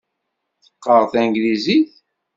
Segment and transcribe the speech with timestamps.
[0.63, 1.91] Teqqareḍ tanglizit?